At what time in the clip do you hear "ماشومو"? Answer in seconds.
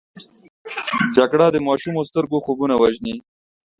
1.67-2.01